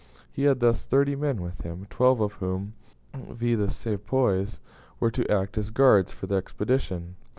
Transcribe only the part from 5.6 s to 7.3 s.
guards for the Expedition.